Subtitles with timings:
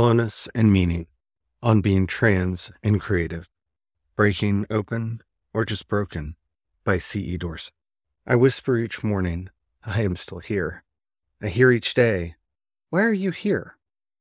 [0.00, 1.06] hollowness and meaning,
[1.62, 3.46] on being trans and creative,
[4.16, 5.20] breaking open
[5.52, 6.34] or just broken
[6.84, 7.36] by C.E.
[7.36, 7.74] Dorset.
[8.26, 9.50] I whisper each morning,
[9.84, 10.84] I am still here.
[11.42, 12.36] I hear each day,
[12.88, 13.76] Why are you here?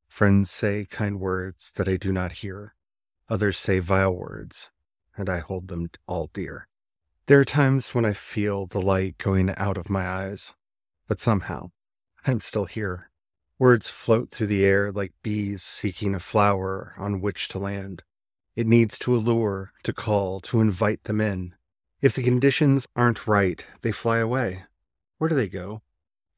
[0.10, 2.76] Friends say kind words that I do not hear.
[3.30, 4.72] Others say vile words,
[5.16, 6.68] and I hold them all dear.
[7.28, 10.56] There are times when I feel the light going out of my eyes,
[11.08, 11.72] but somehow
[12.28, 13.10] I'm still here.
[13.60, 18.04] Words float through the air like bees seeking a flower on which to land.
[18.56, 21.56] It needs to allure, to call, to invite them in.
[22.02, 24.64] If the conditions aren't right, they fly away.
[25.18, 25.82] Where do they go?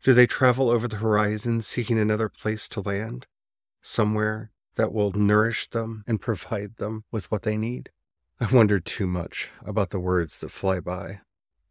[0.02, 3.28] Do they travel over the horizon seeking another place to land?
[3.82, 7.92] Somewhere that will nourish them and provide them with what they need?
[8.40, 11.20] I wondered too much about the words that fly by,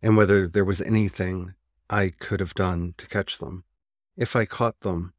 [0.00, 1.54] and whether there was anything
[1.88, 3.64] I could have done to catch them.
[4.16, 5.12] If I caught them,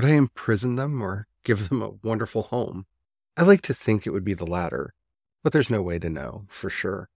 [0.00, 2.86] would I imprison them or give them a wonderful home?
[3.36, 4.94] I like to think it would be the latter,
[5.42, 7.10] but there's no way to know for sure.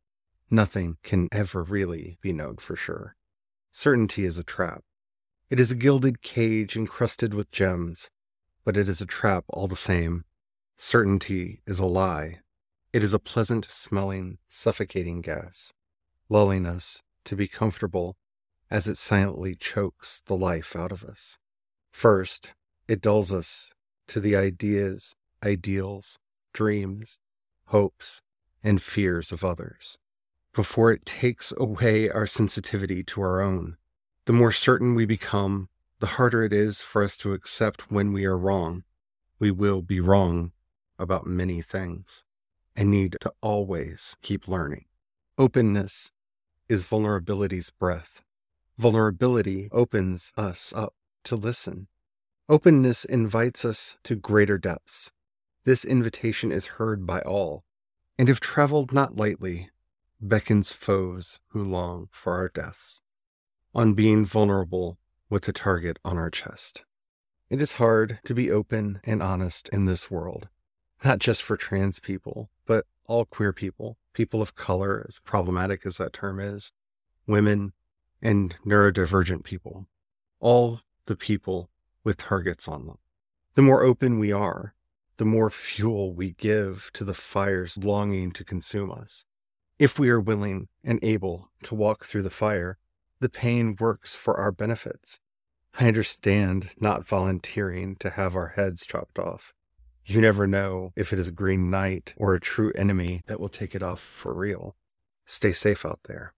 [0.50, 3.16] Nothing can ever really be known for sure.
[3.72, 4.84] Certainty is a trap.
[5.48, 8.10] It is a gilded cage encrusted with gems,
[8.66, 10.26] but it is a trap all the same.
[10.76, 12.40] Certainty is a lie.
[12.92, 15.72] It is a pleasant smelling, suffocating gas,
[16.28, 18.18] lulling us to be comfortable
[18.70, 21.38] as it silently chokes the life out of us.
[21.90, 22.52] First,
[22.88, 23.72] it dulls us
[24.08, 26.18] to the ideas, ideals,
[26.52, 27.18] dreams,
[27.66, 28.20] hopes,
[28.62, 29.98] and fears of others
[30.54, 33.76] before it takes away our sensitivity to our own.
[34.26, 35.68] The more certain we become,
[35.98, 38.84] the harder it is for us to accept when we are wrong.
[39.38, 40.52] We will be wrong
[40.98, 42.24] about many things
[42.76, 44.84] and need to always keep learning.
[45.36, 46.12] Openness
[46.68, 48.22] is vulnerability's breath.
[48.78, 51.88] Vulnerability opens us up to listen.
[52.46, 55.12] Openness invites us to greater depths.
[55.64, 57.64] This invitation is heard by all,
[58.18, 59.70] and if traveled not lightly,
[60.20, 63.00] beckons foes who long for our deaths.
[63.74, 64.98] On being vulnerable
[65.30, 66.84] with the target on our chest.
[67.48, 70.48] It is hard to be open and honest in this world,
[71.02, 75.96] not just for trans people, but all queer people, people of color, as problematic as
[75.96, 76.72] that term is,
[77.26, 77.72] women,
[78.20, 79.86] and neurodivergent people,
[80.40, 81.70] all the people
[82.04, 82.98] with targets on them.
[83.54, 84.74] The more open we are,
[85.16, 89.24] the more fuel we give to the fires longing to consume us.
[89.78, 92.78] If we are willing and able to walk through the fire,
[93.20, 95.20] the pain works for our benefits.
[95.78, 99.52] I understand not volunteering to have our heads chopped off.
[100.06, 103.48] You never know if it is a green knight or a true enemy that will
[103.48, 104.76] take it off for real.
[105.24, 106.34] Stay safe out there.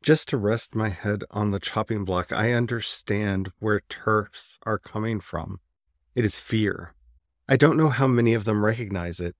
[0.00, 5.18] Just to rest my head on the chopping block, I understand where TERFs are coming
[5.18, 5.60] from.
[6.14, 6.94] It is fear.
[7.48, 9.34] I don't know how many of them recognize it,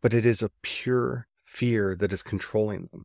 [0.00, 3.04] but it is a pure fear that is controlling them.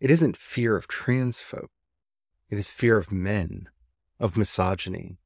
[0.00, 1.70] It isn't fear of trans folk.
[2.50, 3.68] It is fear of men,
[4.18, 5.18] of misogyny,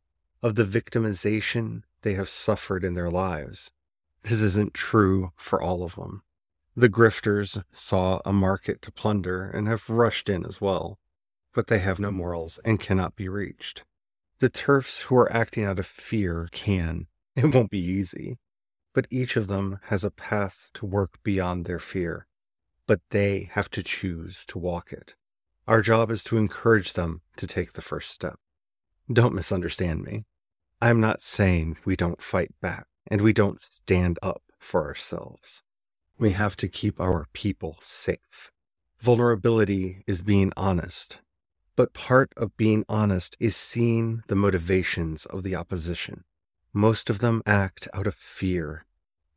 [0.42, 3.70] of the victimization they have suffered in their lives.
[4.24, 6.22] This isn't true for all of them.
[6.76, 10.98] The grifters saw a market to plunder and have rushed in as well
[11.54, 13.84] but they have no morals and cannot be reached.
[14.40, 17.06] The TERFs who are acting out of fear can.
[17.36, 18.38] It won't be easy,
[18.92, 22.28] but each of them has a path to work beyond their fear.
[22.86, 25.16] But they have to choose to walk it.
[25.66, 28.38] Our job is to encourage them to take the first step.
[29.12, 30.26] Don't misunderstand me.
[30.80, 35.62] I'm not saying we don't fight back and we don't stand up for ourselves.
[36.18, 38.52] We have to keep our people safe.
[39.00, 41.20] Vulnerability is being honest
[41.76, 46.24] but part of being honest is seeing the motivations of the opposition.
[46.72, 48.84] Most of them act out of fear,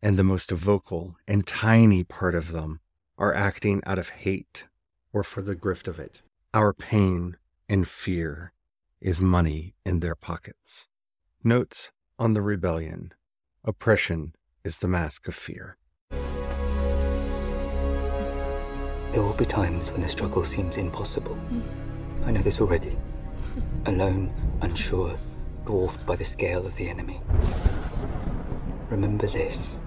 [0.01, 2.79] and the most vocal and tiny part of them
[3.17, 4.65] are acting out of hate
[5.11, 6.21] or for the grift of it.
[6.53, 7.37] Our pain
[7.67, 8.53] and fear
[9.01, 10.87] is money in their pockets.
[11.43, 13.13] Notes on the rebellion
[13.63, 15.77] Oppression is the mask of fear.
[19.11, 21.37] There will be times when the struggle seems impossible.
[21.51, 21.96] Mm.
[22.25, 22.97] I know this already.
[23.85, 25.17] Alone, unsure,
[25.65, 27.21] dwarfed by the scale of the enemy.
[28.89, 29.79] Remember this.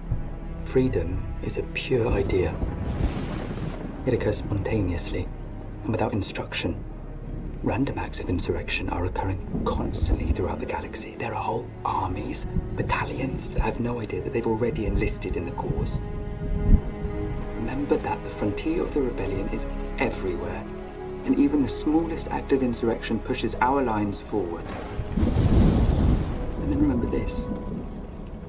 [0.59, 2.55] Freedom is a pure idea.
[4.05, 5.27] It occurs spontaneously
[5.83, 6.83] and without instruction.
[7.63, 11.15] Random acts of insurrection are occurring constantly throughout the galaxy.
[11.15, 15.51] There are whole armies, battalions that have no idea that they've already enlisted in the
[15.51, 16.01] cause.
[17.55, 19.67] Remember that the frontier of the rebellion is
[19.99, 20.65] everywhere
[21.25, 24.65] and even the smallest act of insurrection pushes our lines forward.
[25.17, 27.47] And then remember this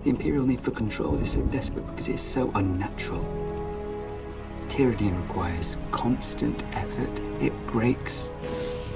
[0.05, 3.27] The Imperial need for control is so desperate because it is so unnatural.
[4.69, 7.11] Tyranny requires constant effort.
[7.41, 8.31] It breaks,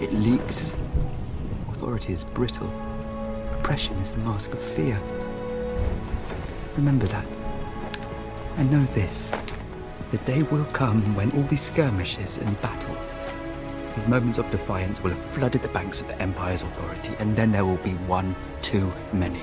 [0.00, 0.78] it leaks.
[1.68, 2.72] Authority is brittle.
[3.52, 4.98] Oppression is the mask of fear.
[6.76, 7.26] Remember that.
[8.56, 9.34] And know this
[10.12, 13.16] the day will come when all these skirmishes and battles,
[13.96, 17.50] these moments of defiance, will have flooded the banks of the Empire's authority, and then
[17.50, 19.40] there will be one too many.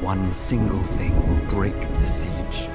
[0.00, 2.68] One single thing will break the siege.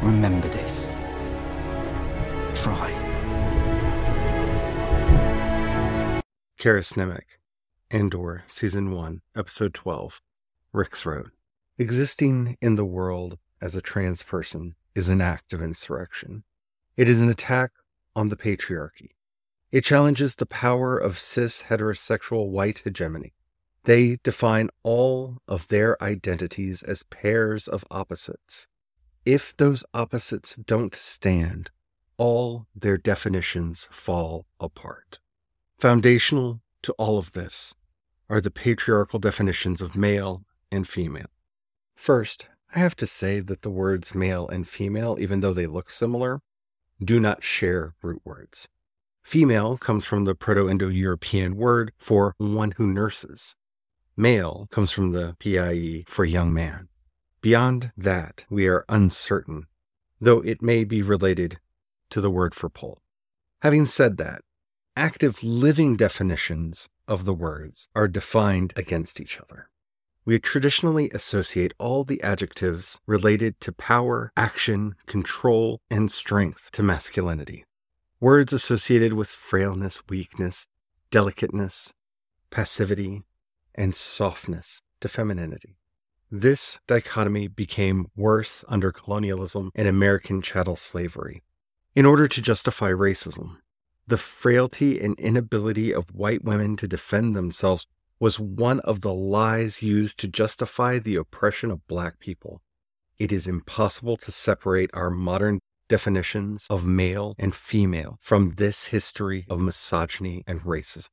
[0.00, 0.92] Remember this.
[2.54, 2.90] Try.
[6.58, 7.38] Karis Nemik,
[7.90, 10.22] Andor, Season 1, Episode 12,
[10.72, 11.30] Rix Road.
[11.78, 16.44] Existing in the world as a trans person is an act of insurrection.
[16.96, 17.72] It is an attack
[18.14, 19.10] on the patriarchy.
[19.72, 23.34] It challenges the power of cis heterosexual white hegemony.
[23.84, 28.68] They define all of their identities as pairs of opposites.
[29.24, 31.70] If those opposites don't stand,
[32.16, 35.18] all their definitions fall apart.
[35.78, 37.74] Foundational to all of this
[38.28, 41.30] are the patriarchal definitions of male and female.
[41.94, 45.90] First, I have to say that the words male and female, even though they look
[45.90, 46.40] similar,
[47.04, 48.68] do not share root words.
[49.22, 53.56] Female comes from the Proto Indo European word for one who nurses.
[54.16, 56.88] Male comes from the PIE for young man.
[57.40, 59.66] Beyond that, we are uncertain,
[60.20, 61.58] though it may be related
[62.10, 63.02] to the word for pole.
[63.60, 64.42] Having said that,
[64.96, 69.68] active living definitions of the words are defined against each other.
[70.26, 77.66] We traditionally associate all the adjectives related to power, action, control, and strength to masculinity.
[78.20, 80.66] Words associated with frailness, weakness,
[81.10, 81.92] delicateness,
[82.50, 83.24] passivity,
[83.74, 85.76] and softness to femininity.
[86.30, 91.42] This dichotomy became worse under colonialism and American chattel slavery.
[91.94, 93.58] In order to justify racism,
[94.06, 97.86] the frailty and inability of white women to defend themselves
[98.24, 102.62] was one of the lies used to justify the oppression of black people.
[103.18, 105.60] It is impossible to separate our modern
[105.90, 111.10] definitions of male and female from this history of misogyny and racism.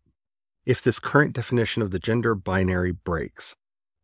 [0.66, 3.58] If this current definition of the gender binary breaks,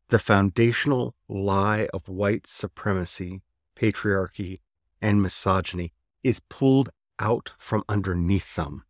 [0.10, 3.42] the foundational lie of white supremacy,
[3.80, 4.60] patriarchy,
[5.01, 5.94] and misogyny
[6.24, 6.89] is pulled
[7.19, 8.83] out from underneath them.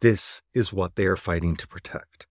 [0.00, 2.26] This is what they are fighting to protect.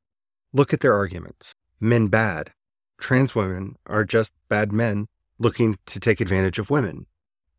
[0.52, 1.56] Look at their arguments.
[1.80, 2.52] Men bad.
[2.98, 5.08] Trans women are just bad men
[5.38, 7.06] looking to take advantage of women,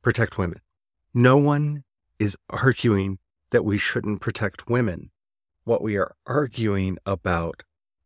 [0.03, 0.61] protect women.
[1.15, 1.85] No one
[2.19, 3.19] is arguing
[3.51, 5.11] that we shouldn't protect women.
[5.65, 7.63] What we are arguing about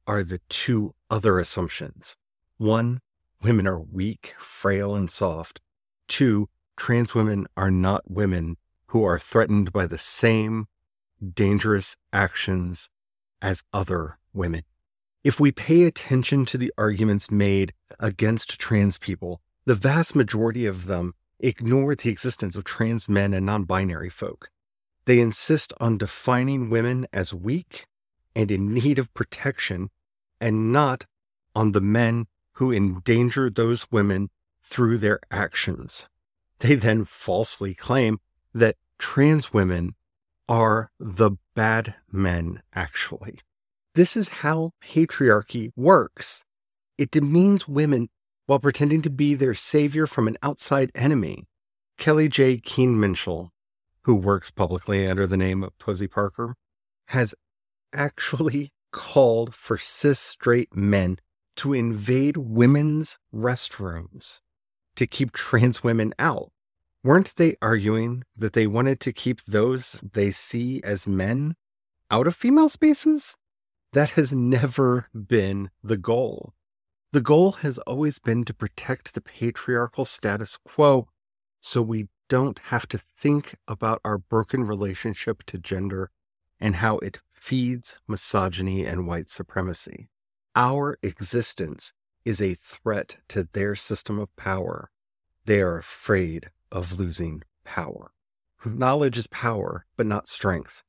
[0.07, 2.17] are the two other assumptions.
[2.59, 3.01] One,
[3.43, 5.61] women are weak, frail, and soft.
[6.09, 8.57] Two, trans women are not women
[8.89, 10.67] who are threatened by the same
[11.35, 12.91] dangerous actions
[13.43, 14.63] as other women.
[15.25, 20.85] If we pay attention to the arguments made against trans people, the vast majority of
[20.85, 24.50] them ignore the existence of trans men and non binary folk.
[25.06, 27.87] They insist on defining women as weak
[28.37, 29.89] and in need of protection,
[30.41, 31.06] and not
[31.55, 34.29] on the men who endanger those women
[34.63, 36.06] through their actions.
[36.58, 38.19] They then falsely claim
[38.53, 39.94] that trans women
[40.49, 43.39] are the bad men, actually.
[43.94, 46.44] This is how patriarchy works.
[46.98, 48.08] It demeans women
[48.46, 51.44] while pretending to be their savior from an outside enemy.
[51.96, 53.51] Kellie-Jay Keen-Minshull,
[54.03, 56.56] who works publicly under the name of Posie Parker,
[57.08, 57.36] has
[57.93, 61.19] actually called for cis straight men
[61.56, 64.41] to invade women's restrooms
[64.96, 66.51] to keep trans women out.
[67.05, 71.55] Weren't they arguing that they wanted to keep those they see as men
[72.10, 73.36] out of female spaces?
[73.94, 76.53] That has never been the goal.
[77.13, 81.06] The goal has always been to protect the patriarchal status quo
[81.60, 86.10] so we don't have to think about our broken relationship to gender
[86.58, 90.08] and how it feeds misogyny and white supremacy.
[90.56, 91.93] Our existence
[92.24, 94.91] is a threat to their system of power.
[95.44, 98.10] They are afraid of losing power.
[98.65, 100.82] Knowledge is power, but not strength.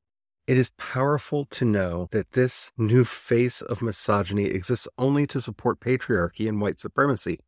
[0.47, 5.79] It is powerful to know that this new face of misogyny exists only to support
[5.79, 7.39] patriarchy and white supremacy.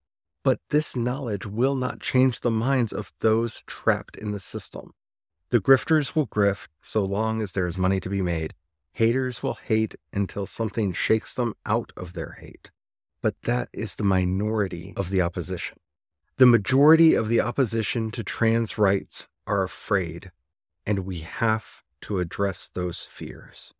[0.43, 4.93] But this knowledge will not change the minds of those trapped in the system.
[5.49, 8.53] The grifters will grift so long as there is money to be made.
[8.93, 12.71] Haters will hate until something shakes them out of their hate.
[13.21, 15.77] but that is the minority of the opposition.
[16.37, 20.31] The majority of the opposition to trans rights are afraid,
[20.85, 23.73] and we have to address those fears.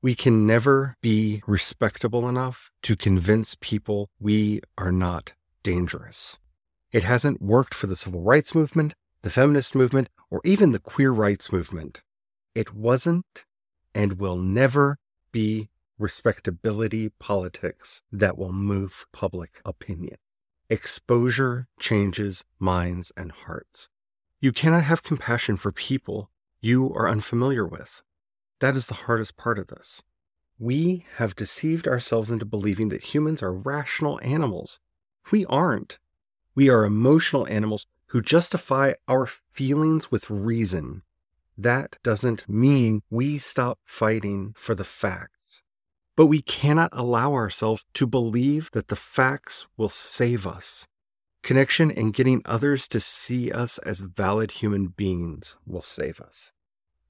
[0.00, 6.38] We can never be respectable enough to convince people we are not dangerous.
[6.90, 11.12] It hasn't worked for the civil rights movement, the feminist movement, or even the queer
[11.12, 12.02] rights movement.
[12.54, 13.44] It wasn't
[13.94, 14.98] and will never
[15.30, 20.16] be respectability politics that will move public opinion.
[20.68, 23.88] Exposure changes minds and hearts.
[24.40, 26.30] You cannot have compassion for people
[26.62, 28.02] you are unfamiliar with.
[28.60, 30.02] That is the hardest part of this.
[30.58, 34.78] We have deceived ourselves into believing that humans are rational animals.
[35.32, 35.98] We aren't.
[36.54, 41.02] We are emotional animals who justify our feelings with reason.
[41.58, 45.62] That doesn't mean we stop fighting for the facts.
[46.14, 50.86] But we cannot allow ourselves to believe that the facts will save us.
[51.42, 56.52] Connection and getting others to see us as valid human beings will save us.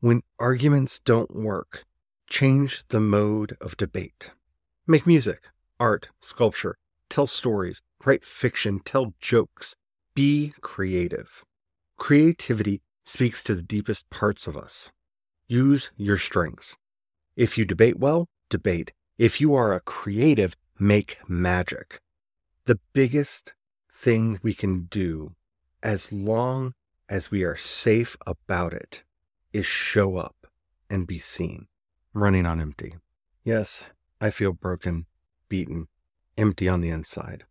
[0.01, 1.85] When arguments don't work,
[2.31, 4.31] change the mode of debate.
[4.87, 5.49] Make music,
[5.79, 6.79] art, sculpture,
[7.11, 9.77] tell stories, write fiction, tell jokes.
[10.15, 11.45] Be creative.
[11.99, 14.91] Creativity speaks to the deepest parts of us.
[15.47, 16.79] Use your strengths.
[17.37, 18.93] If you debate well, debate.
[19.19, 22.01] If you are a creative, make magic.
[22.65, 23.55] The biggest
[23.93, 25.35] thing we can do,
[25.83, 26.75] as long
[27.09, 29.03] as we are safe about it,
[29.53, 30.47] is show up
[30.89, 31.67] and be seen.
[32.15, 32.97] Running on empty.
[33.45, 33.87] Yes,
[34.21, 35.07] I feel broken,
[35.49, 35.89] beaten,
[36.37, 37.45] empty on the inside.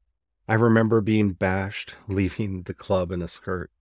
[0.47, 3.71] I remember being bashed, leaving the club in a skirt.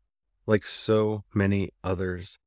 [0.47, 2.39] Like so many others,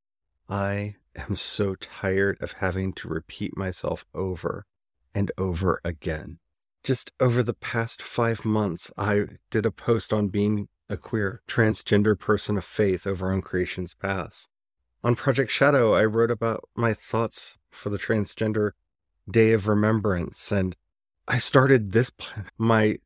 [0.49, 4.65] I am so tired of having to repeat myself over
[5.13, 6.39] and over again.
[6.83, 12.19] Just over the past five months, I did a post on being a queer transgender
[12.19, 14.47] person of faith over on Creation's Path.
[15.01, 18.71] On Project Shadow, I wrote about my thoughts for the Transgender
[19.29, 20.75] Day of Remembrance, and
[21.25, 22.11] I started this,
[22.57, 22.97] my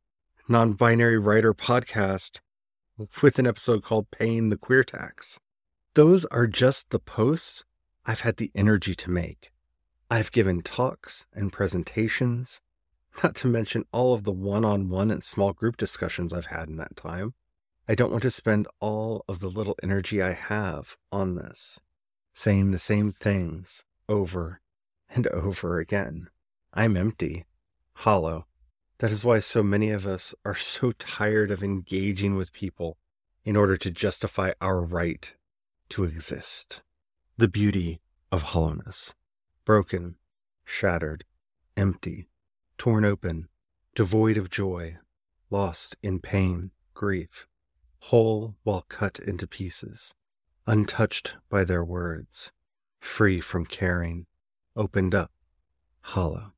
[0.48, 2.40] non binary writer podcast,
[3.22, 5.40] with an episode called Paying the Queer Tax.
[5.94, 7.66] Those are just the posts
[8.06, 9.52] I've had the energy to make.
[10.10, 12.62] I've given talks and presentations,
[13.24, 16.70] not to mention all of the one on one and small group discussions I've had
[16.70, 17.34] in that time.
[17.88, 21.80] I don't want to spend all of the little energy I have on this,
[22.34, 24.62] saying the same things over
[25.10, 26.28] and over again.
[26.74, 27.46] I'm empty,
[27.94, 28.46] hollow.
[29.00, 32.98] That is why so many of us are so tired of engaging with people
[33.46, 35.34] in order to justify our right
[35.90, 36.82] to exist.
[37.38, 39.14] The beauty of hollowness
[39.64, 40.16] broken,
[40.66, 41.24] shattered,
[41.76, 42.30] empty,
[42.78, 43.48] torn open,
[43.96, 44.98] devoid of joy,
[45.50, 47.48] lost in pain, grief,
[48.00, 50.14] whole while cut into pieces,
[50.66, 52.52] untouched by their words,
[53.00, 54.26] free from caring,
[54.76, 55.32] opened up,
[56.02, 56.54] hollow.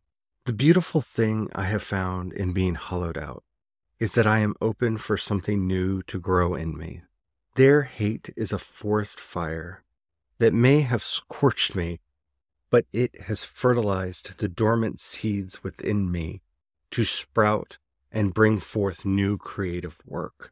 [0.46, 3.44] The beautiful thing I have found in being hollowed out
[4.00, 7.02] is that I am open for something new to grow in me.
[7.56, 9.84] Their hate is a forest fire
[10.38, 12.00] that may have scorched me
[12.70, 16.42] but it has fertilized the dormant seeds within me
[16.92, 17.78] to sprout
[18.12, 20.52] and bring forth new creative work.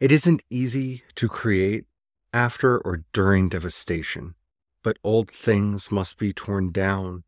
[0.00, 1.84] It isn't easy to create
[2.32, 4.34] after or during devastation,
[4.82, 7.24] but old things must be torn down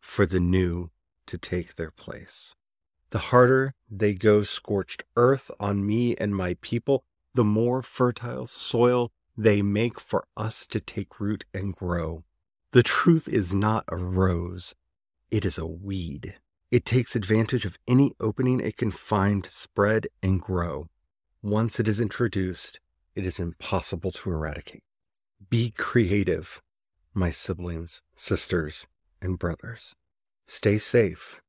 [0.00, 0.90] for the new
[1.26, 2.54] to take their place.
[3.10, 9.12] The harder they go scorched earth on me and my people, the more fertile soil
[9.36, 12.24] they make for us to take root and grow.
[12.74, 14.74] The truth is not a rose,
[15.30, 16.34] it is a weed.
[16.72, 20.88] It takes advantage of any opening it can find to spread and grow.
[21.40, 22.80] Once it is introduced,
[23.14, 24.82] it is impossible to eradicate.
[25.48, 26.60] Be creative,
[27.14, 28.88] my siblings, sisters,
[29.22, 29.94] and brothers.
[30.48, 31.40] Stay safe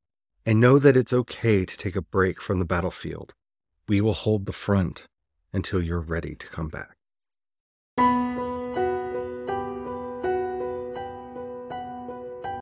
[0.44, 3.34] and know that it's okay to take a break from the battlefield.
[3.88, 5.08] We will hold the front
[5.52, 6.95] until you're ready to come back.